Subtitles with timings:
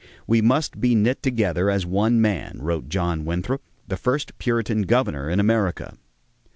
[0.25, 5.29] "We must be knit together as one man," wrote John Winthrop, the first Puritan governor
[5.29, 5.95] in America.